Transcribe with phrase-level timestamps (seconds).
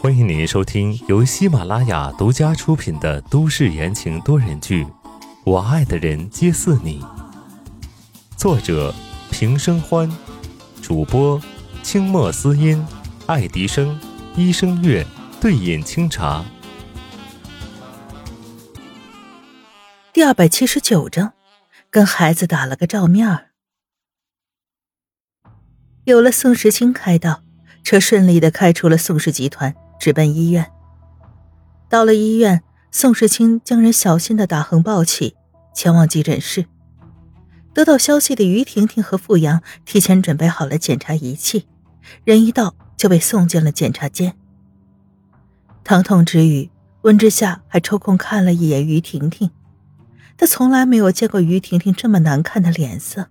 [0.00, 4.84] 欢迎您收听由喜马拉雅独家出品的都市言情多人剧
[5.44, 7.00] 《我爱的人皆似你》，
[8.36, 8.92] 作者
[9.30, 10.10] 平生欢，
[10.82, 11.40] 主播
[11.84, 12.84] 清墨思音、
[13.26, 14.00] 爱迪生、
[14.34, 15.06] 医生月、
[15.40, 16.44] 对饮清茶。
[20.12, 21.34] 第二百七十九章，
[21.88, 23.50] 跟孩子打了个照面儿。
[26.02, 27.43] 有了宋时清开道，
[27.84, 29.72] 车顺利的开出了宋氏集团。
[29.96, 30.70] 直奔医院。
[31.88, 35.34] 到了医院，宋时清将人小心的打横抱起，
[35.74, 36.66] 前往急诊室。
[37.72, 41.66] 得到消息的于婷婷和傅阳提前准备好了检查仪器，
[42.24, 44.36] 人一到就被送进了检查间。
[45.84, 46.70] 疼痛之余，
[47.02, 49.50] 温之夏还抽空看了一眼于婷婷，
[50.36, 53.28] 他从来没有见过于婷婷这么难看的脸色，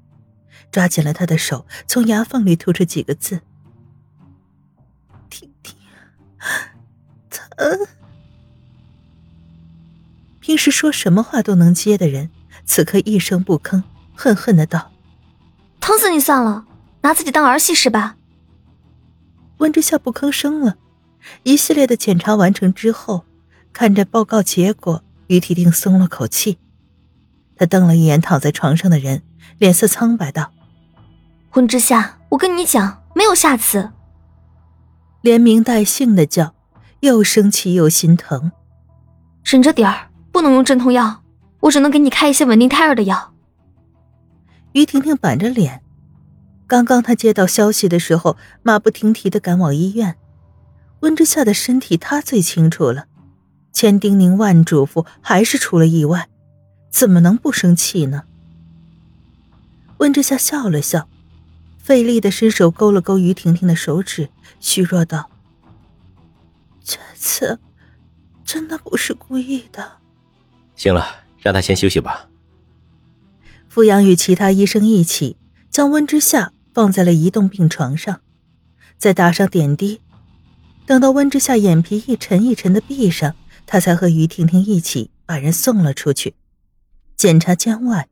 [0.72, 3.42] 抓紧了她的手，从牙缝里吐出几个字。
[7.64, 7.88] 疼。
[10.40, 12.30] 平时说什么话都能接的人，
[12.66, 13.84] 此刻一声不吭，
[14.14, 14.92] 恨恨的道
[15.80, 16.66] ：“疼死你算了，
[17.02, 18.18] 拿自己当儿戏是吧？”
[19.60, 20.76] 温之夏不吭声了。
[21.44, 23.24] 一系列的检查完成之后，
[23.72, 26.58] 看着报告结果，于提定松了口气。
[27.56, 29.24] 他瞪了一眼躺在床上的人，
[29.58, 30.52] 脸色苍白道
[31.54, 33.92] ：“温之夏，我跟你讲，没有下次。”
[35.22, 36.54] 连名带姓的叫。
[37.04, 38.54] 又生气又心疼，
[39.44, 41.22] 忍着点儿，不能用镇痛药，
[41.60, 43.34] 我只能给你开一些稳定胎儿的药。
[44.72, 45.82] 于婷婷板着脸，
[46.66, 50.16] 刚刚她接到消息的时候，马不停蹄的赶往医院。
[51.02, 53.08] 温之夏的身体她最清楚了，
[53.74, 56.30] 千叮咛万嘱咐，还是出了意外，
[56.90, 58.24] 怎么能不生气呢？
[59.98, 61.10] 温之夏笑了笑，
[61.78, 64.30] 费力的伸手勾了勾于婷婷的手指，
[64.62, 65.32] 虚弱道。
[66.84, 67.60] 这次
[68.44, 70.00] 真的不是故意的。
[70.76, 72.30] 行了，让他先休息吧。
[73.70, 75.38] 傅阳与其他医生一起
[75.70, 78.22] 将温之夏放在了移动病床上，
[78.98, 80.02] 再打上点滴。
[80.86, 86.36] 等到温之夏眼皮一沉一沉的闭上，他才和于婷婷一起把人送了出去。
[87.16, 88.10] 检查间外，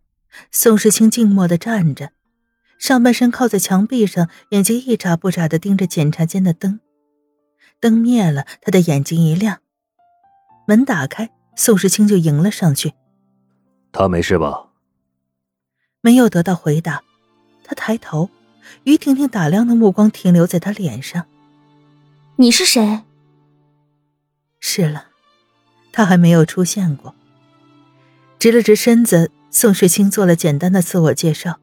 [0.51, 2.11] 宋时清静默的站着，
[2.79, 6.79] 上半身靠在墙壁上，眼睛一眨不眨的盯着检查间的灯。
[7.81, 9.57] 灯灭了，他的眼睛一亮。
[10.67, 12.93] 门打开，宋时清就迎了上去。
[13.91, 14.67] 他没事吧？
[15.99, 17.03] 没有得到回答。
[17.63, 18.29] 他抬头，
[18.83, 21.25] 于婷婷打量的目光停留在他脸上。
[22.35, 23.01] 你是谁？
[24.59, 25.07] 是了，
[25.91, 27.15] 他还没有出现过。
[28.37, 31.59] 直了直身子，宋世清做了简单的自我介绍。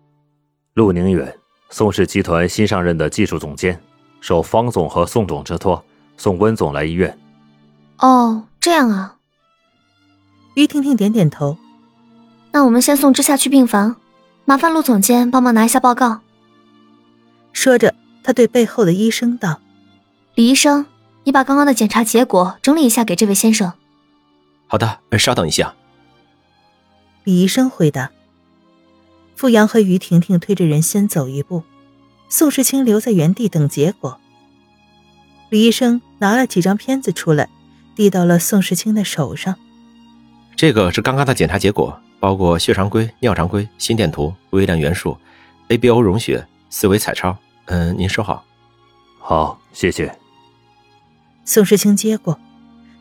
[0.75, 1.39] 陆宁远，
[1.71, 3.81] 宋氏集团新上任的技术总监，
[4.21, 5.85] 受方总和宋总之托。
[6.19, 7.19] 送温总来医院。
[7.97, 9.17] 哦，这样啊。
[10.55, 11.57] 于婷婷点点头。
[12.51, 13.97] 那我们先送之夏去病房，
[14.45, 16.21] 麻烦陆总监帮忙拿一下报告。
[17.53, 19.61] 说着，他对背后的医生道
[20.35, 20.87] ：“李医生，
[21.25, 23.73] 你把刚刚的检查结果整理一下给这位先生。”
[24.67, 25.75] 好的，稍等一下。
[27.25, 28.11] 李医生回答。
[29.37, 31.63] 傅阳和于婷婷推着人先走一步，
[32.29, 34.19] 宋时清留在原地等结果。
[35.51, 37.49] 李医生拿了几张片子出来，
[37.97, 39.57] 递到了宋时清的手上。
[40.57, 45.17] 这个是刚刚的检查结果，包括血常规、尿常规、心电图、微量元素、
[45.69, 47.37] ABO 溶血、四维彩超。
[47.67, 48.45] 嗯，您收好。
[49.21, 50.15] 好，谢谢。
[51.45, 52.39] 宋时清接过，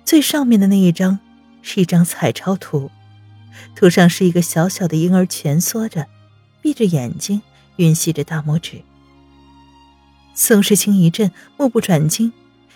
[0.06, 1.20] 最上面的那一张
[1.62, 2.90] 是一张彩超图，
[3.76, 6.06] 图上是一个小小的婴儿蜷缩着，
[6.62, 7.42] 闭着眼睛，
[7.76, 8.82] 吮吸着大拇指。
[10.40, 12.32] 宋时清一震，目不转睛，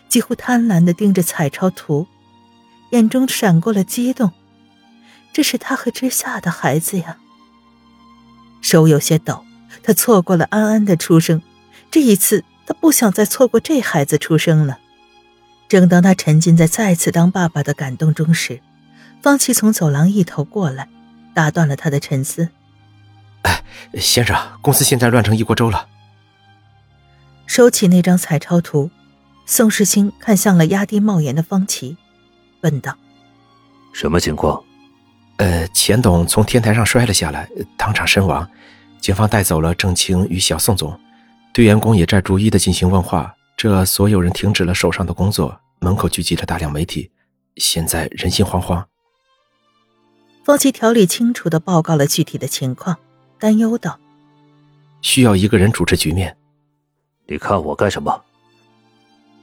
[0.10, 2.08] 几乎贪婪的盯着彩超图，
[2.90, 4.32] 眼中闪过了激动。
[5.32, 7.20] 这是他和之夏的孩子呀。
[8.62, 9.46] 手有些抖，
[9.84, 11.40] 他错过了安安的出生，
[11.92, 14.80] 这一次他不想再错过这孩子出生了。
[15.68, 18.60] 正当他沉浸在再次当爸爸的感动中时，
[19.22, 20.90] 方琦从走廊一头过来，
[21.36, 22.50] 打断了他的沉思。
[23.44, 23.64] 哎，
[24.00, 25.88] 先生，公司现在乱成一锅粥了。
[27.52, 28.90] 收起那张彩超图，
[29.46, 31.98] 宋世清看向了压低帽檐的方琦，
[32.62, 32.98] 问道
[33.92, 34.64] ：“什么情况
[35.36, 38.50] ？”“呃，钱董从天台上摔了下来，当场身亡。
[39.02, 40.98] 警方带走了郑清与小宋总，
[41.54, 43.36] 对员工也在逐一的进行问话。
[43.58, 47.12] 这所有人停止了手上的工作，门口聚集着大量媒体，
[47.58, 48.82] 现在人心惶惶。”
[50.46, 52.98] 方琦条理清楚的报告了具体的情况，
[53.38, 54.00] 担忧道
[55.04, 56.34] ：“需要一个人主持局面。”
[57.32, 58.26] 你看我干什么？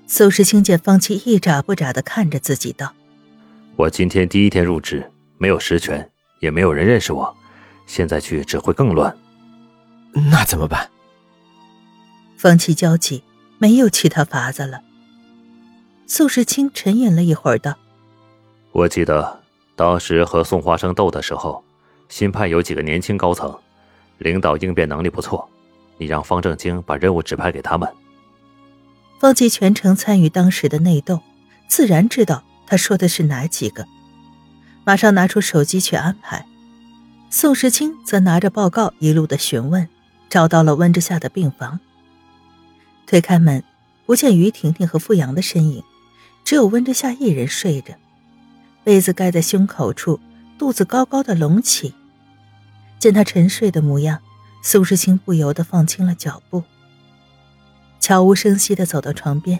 [0.07, 2.93] 宋时清见方琦一眨不眨的看着自己，道
[3.77, 6.07] ：“我今天第一天入职，没有实权，
[6.41, 7.35] 也没有人认识我，
[7.87, 9.17] 现在去只会更乱。
[10.13, 10.91] 那怎么办？”
[12.37, 13.25] 方琦焦急，
[13.57, 14.83] 没有其他法子了。
[16.07, 17.75] 宋时清沉吟了一会儿，道
[18.73, 19.41] ：“我记得
[19.75, 21.65] 当时和宋花生斗的时候，
[22.11, 23.59] 新派有几个年轻高层，
[24.19, 25.49] 领导应变能力不错，
[25.99, 27.89] 你让方正清把任务指派给他们。”
[29.21, 31.21] 方琦全程参与当时的内斗，
[31.67, 33.85] 自然知道他说的是哪几个，
[34.85, 36.47] 马上拿出手机去安排。
[37.31, 39.89] 宋时清则拿着报告一路的询问，
[40.31, 41.81] 找到了温之夏的病房。
[43.07, 43.65] 推开门，
[44.07, 45.83] 不见于婷婷和傅阳的身影，
[46.45, 47.95] 只有温之夏一人睡着，
[48.85, 50.21] 被子盖在胸口处，
[50.59, 51.93] 肚子高高的隆起。
[52.99, 54.21] 见他沉睡的模样，
[54.71, 56.63] 宋时清不由得放轻了脚步。
[58.01, 59.59] 悄无声息地走到床边，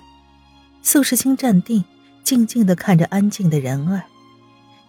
[0.83, 1.83] 苏世清站定，
[2.23, 4.03] 静静地看着安静的人儿，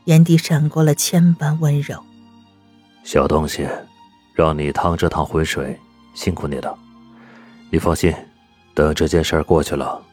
[0.07, 2.03] 眼底闪过了千般温柔。
[3.05, 3.65] 小东西，
[4.33, 5.79] 让你趟这趟浑水，
[6.13, 6.77] 辛苦你了。
[7.71, 8.13] 你放心，
[8.73, 10.03] 等这件事儿过去了。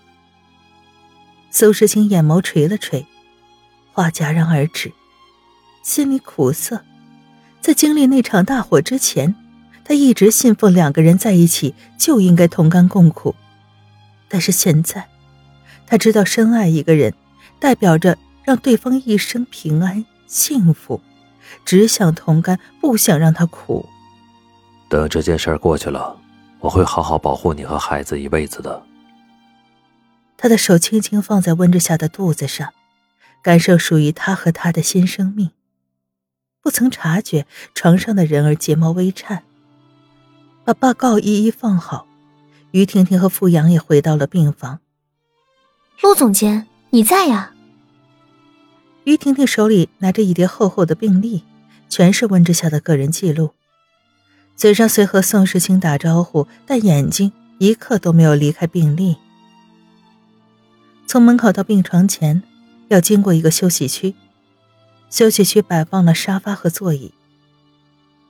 [1.51, 3.05] 苏世清眼眸垂了垂，
[3.93, 4.93] 话戛然而止，
[5.83, 6.81] 心里苦涩。
[7.61, 9.35] 在经历那场大火之前。
[9.89, 13.37] 他一直信奉两个人在一起就应该同甘共苦，
[14.27, 15.09] 但是现在，
[15.87, 17.15] 他知道深爱一个人，
[17.61, 21.01] 代表着让对方一生平安幸福，
[21.65, 23.89] 只想同甘，不想让他苦。
[24.91, 26.19] 等这件事过去了，
[26.59, 28.83] 我会好好保护你和孩子一辈子的。
[30.37, 32.73] 他的手轻轻放在温之夏的肚子上，
[33.41, 35.53] 感受属于他和他的新生命，
[36.61, 39.45] 不曾察觉床上的人儿睫毛微颤。
[40.67, 42.09] 把报告一一放好，
[42.73, 44.81] 于婷婷和傅阳也回到了病房。
[46.03, 47.53] 陆总监，你在呀？
[49.05, 51.45] 于婷婷手里拿着一叠厚厚的病历，
[51.89, 53.53] 全是温之夏的个人记录，
[54.57, 59.17] 嘴上虽和宋时清打招呼，但眼睛一刻都没有离开病历。
[61.07, 62.43] 从门口到病床前，
[62.89, 64.17] 要经过一个休息区，
[65.11, 67.15] 休息区摆放了沙发和座椅。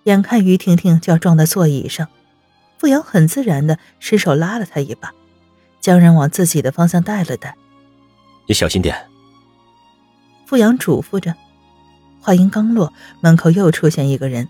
[0.05, 2.07] 眼看于婷婷就要撞在座椅上。
[2.79, 5.13] 傅阳很自然的伸手拉了他一把，
[5.81, 7.55] 将人往自己的方向带了带。
[8.47, 9.09] 你小心点。
[10.47, 11.35] 傅阳嘱咐着，
[12.21, 14.49] 话音刚落，门口又出现一个人，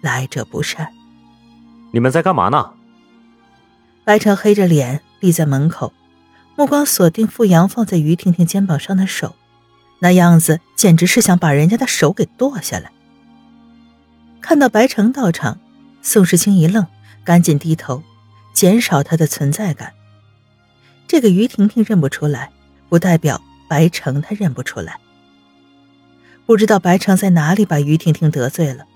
[0.00, 0.88] 来者不善。
[1.92, 2.72] 你们在干嘛呢？
[4.04, 5.92] 白城黑着脸立在门口，
[6.56, 9.36] 目光锁定傅阳放在于婷婷肩膀上的手，
[10.00, 12.90] 那样子简直是想把人家的手给剁下来。
[14.40, 15.60] 看到白城到场，
[16.00, 16.86] 宋时清一愣。
[17.28, 18.02] 赶紧低头，
[18.54, 19.92] 减少他的存在感。
[21.06, 22.50] 这个于婷婷认不出来，
[22.88, 23.38] 不代表
[23.68, 24.98] 白城他认不出来。
[26.46, 28.86] 不知道白城在哪里把于婷婷得罪了，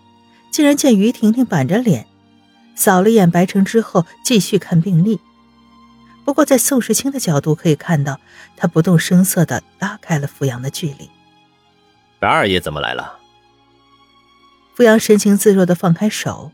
[0.51, 2.07] 竟然见于婷婷板着脸，
[2.75, 5.21] 扫了一眼白城之后，继续看病历。
[6.25, 8.19] 不过在宋时清的角度可以看到，
[8.57, 11.11] 他不动声色地拉开了扶阳的距离。
[12.19, 13.19] 白二爷怎么来了？
[14.75, 16.51] 扶阳神情自若地放开手。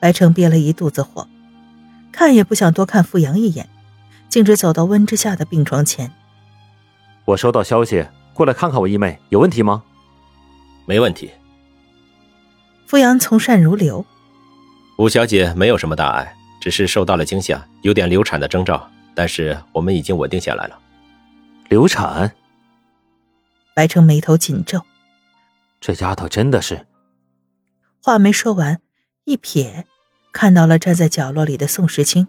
[0.00, 1.28] 白城憋了一肚子火，
[2.10, 3.68] 看也不想多看傅阳一眼，
[4.28, 6.10] 径直走到温之夏的病床前。
[7.26, 9.84] 我收到消息，过来看看我义妹，有问题吗？
[10.86, 11.30] 没问题。
[12.86, 14.04] 傅阳从善如流。
[14.96, 20.78] 吴小姐没有什么大碍，只是受到了惊吓，有点流产的征兆，但是我们已经稳定下来了。
[21.68, 22.34] 流产？
[23.74, 24.82] 白城眉头紧皱，
[25.80, 26.86] 这丫头真的是……
[28.02, 28.80] 话没说完，
[29.24, 29.84] 一瞥。
[30.32, 32.28] 看到了站在角落里的宋时清，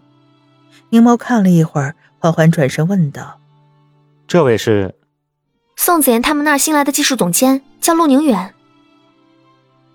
[0.90, 3.38] 凝眸看了一会儿，缓缓转身问道
[4.26, 4.96] ：“这位是
[5.76, 8.54] 宋子妍他们那儿新来的技术总监，叫陆宁远。”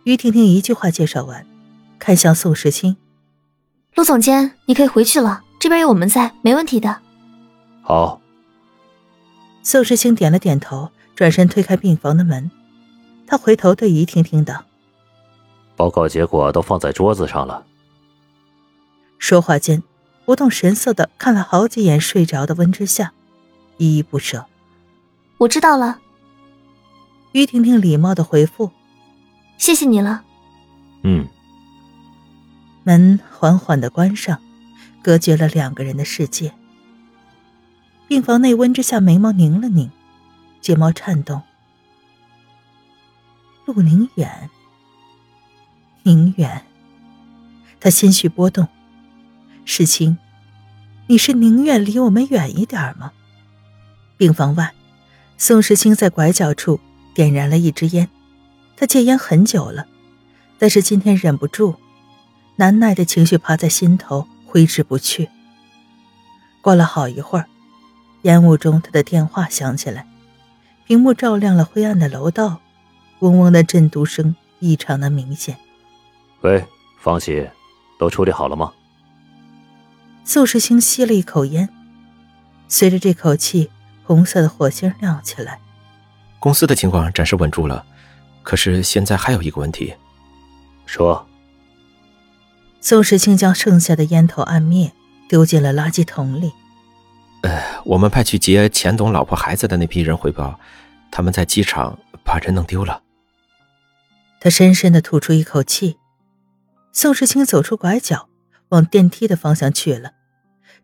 [0.05, 1.45] 于婷婷一句话介绍完，
[1.99, 2.95] 看向宋时清
[3.95, 7.01] ：“陆总监，你可以回去了，这边有我们在，没问题的。”
[7.83, 8.21] 好。
[9.63, 12.49] 宋时清点了点头，转身推开病房的门，
[13.27, 14.63] 他回头对于婷婷道
[15.77, 17.65] ：“报告结果都放在桌子上了。”
[19.17, 19.81] 说话间，
[20.25, 23.13] 不动神色的看了好几眼睡着的温之夏，
[23.77, 24.45] 依依不舍。
[25.37, 26.01] 我知道了。
[27.31, 28.71] 于婷婷礼貌的回复
[29.57, 30.23] ：“谢谢你了。”
[31.03, 31.27] 嗯。
[32.83, 34.39] 门缓缓的关上，
[35.03, 36.53] 隔绝了两个人的世界。
[38.07, 39.91] 病房内，温之夏眉毛拧了拧，
[40.61, 41.41] 睫毛颤动。
[43.65, 44.49] 陆宁远，
[46.07, 46.63] 宁远，
[47.81, 48.65] 他心绪波动。
[49.65, 50.17] 世清，
[51.07, 53.11] 你是宁愿离我们远一点吗？
[54.15, 54.73] 病房外，
[55.37, 56.79] 宋时清在拐角处
[57.13, 58.07] 点燃了一支烟。
[58.77, 59.85] 他戒烟很久了，
[60.57, 61.75] 但是今天忍不住，
[62.55, 65.29] 难耐的情绪趴在心头挥之不去。
[66.61, 67.49] 过了好一会儿，
[68.21, 70.07] 烟雾中他的电话响起来，
[70.85, 72.61] 屏幕照亮了灰暗的楼道，
[73.19, 75.57] 嗡嗡的震读声异常的明显。
[76.47, 76.65] 喂，
[76.97, 77.45] 方喜，
[77.99, 78.71] 都处理好了吗？
[80.23, 81.67] 宋时清吸了一口烟，
[82.69, 83.69] 随着这口气，
[84.05, 85.59] 红色的火星亮起来。
[86.39, 87.85] 公司的情况暂时稳住了，
[88.43, 89.93] 可是现在还有一个问题。
[90.85, 91.27] 说。
[92.79, 94.93] 宋时清将剩下的烟头按灭。
[95.29, 96.53] 丢进了垃圾桶里。
[97.43, 100.57] 呃，我们派去接钱董老婆孩子的那批人汇报，
[101.11, 103.01] 他们在机场把人弄丢了。
[104.39, 105.97] 他深深的吐出一口气。
[106.97, 108.27] 宋时清走出拐角，
[108.69, 110.13] 往电梯的方向去了，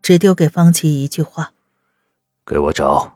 [0.04, 1.54] 只丢给方琦一句话
[2.46, 3.12] ：“给我找。”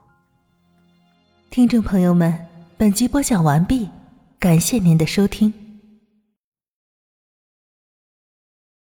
[1.51, 3.87] 听众朋友们，本集播讲完毕，
[4.39, 5.53] 感谢您的收听。